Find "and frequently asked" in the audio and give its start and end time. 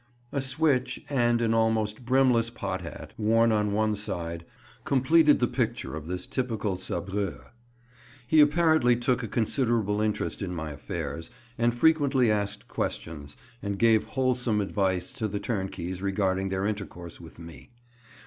11.55-12.67